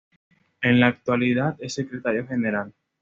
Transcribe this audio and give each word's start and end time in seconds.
En 0.63 0.79
la 0.79 0.87
actualidad 0.87 1.57
es 1.59 1.75
secretario 1.75 2.25
general. 2.25 2.73